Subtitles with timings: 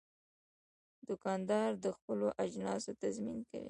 [1.07, 3.59] دوکاندار د خپلو اجناسو تضمین کوي.